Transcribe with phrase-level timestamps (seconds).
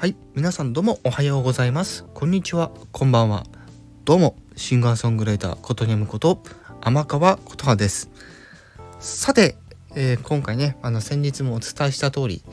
[0.00, 2.04] はい、皆さんどうもおはようございます。
[2.14, 3.44] こんにちは、こんばんは。
[4.04, 6.40] どうも、シンガーソングライターことにむこと
[6.80, 8.08] 天川琴葉です。
[9.00, 9.56] さて、
[9.96, 12.44] えー今回ね、あの先日もお伝えした通り、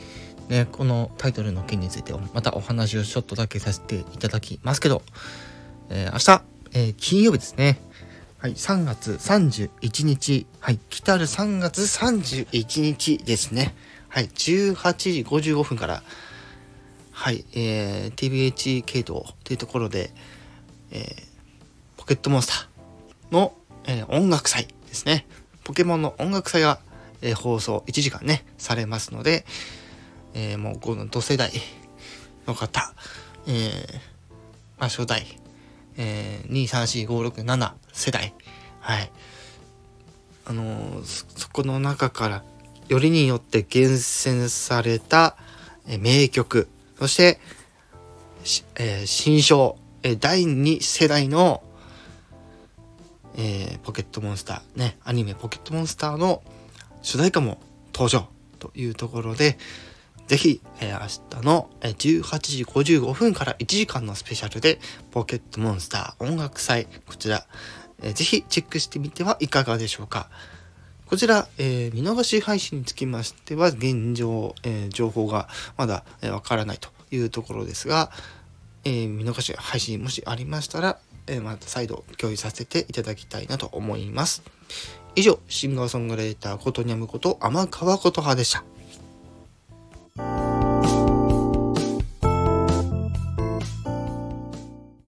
[0.50, 5.04] ね、このタイトルの件についてまたお話をちょっとだけさせていただきますけど、
[5.92, 6.42] えー明日、
[6.74, 7.80] えー金曜日ですね。
[8.40, 13.76] はい、3月31日、はい、来たる3月31日ですね。
[14.10, 16.02] はい、18時55分から、
[17.26, 20.12] はい、えー、TBH 系統というところで、
[20.92, 21.26] えー
[21.98, 23.52] ポケットモンスターの、
[23.86, 25.26] えー音楽祭ですね。
[25.64, 26.78] ポケモンの音楽祭が、
[27.24, 29.44] えー放送1時間ね、されますので、
[30.36, 31.52] えーもうこの同世代
[32.46, 32.94] の方、
[33.48, 33.94] えー
[34.78, 35.26] まあ、初代、
[35.98, 38.36] えー、2、3、4、5、6、7世代
[38.82, 39.12] はい
[40.46, 42.44] あのーそこの中から
[42.88, 45.38] よりによって厳選された、
[45.88, 47.40] えー名曲そして、
[48.76, 51.64] えー新章、えー第2世代の、
[53.38, 56.42] えーポケットモンスターねアニメポケットモンスターの
[57.02, 57.60] 主題歌も
[57.94, 58.28] 登場
[58.60, 59.58] というところで
[60.28, 64.80] ぜひ、えー明日の18時55分から1時間のスペシャルで、
[65.12, 67.46] ポケットモンスター音楽祭、こちら、
[68.02, 70.30] えーぜひチェックしてみてはいかがでしょうか。
[71.06, 78.12] こちら、えー見逃し配信につきましては、現状、えー情報がまだわ、えーからないというところですが、
[78.84, 84.42] えー見逃し配信もしありましたら、えーまた再度共有させていただきたいなと思います。
[85.16, 88.64] 以上、シンガーソングレーターことにゃむこと天川琴葉でした。